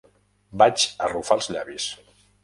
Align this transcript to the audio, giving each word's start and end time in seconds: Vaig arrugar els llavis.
Vaig 0.61 0.85
arrugar 1.07 1.37
els 1.41 1.49
llavis. 1.57 1.85